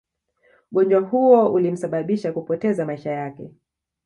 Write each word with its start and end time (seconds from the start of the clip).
Ugonjwa 0.71 0.99
huo 1.01 1.49
ulimsababisha 1.53 2.33
kupoteza 2.33 2.85
maisha 2.85 3.11
yake 3.11 3.51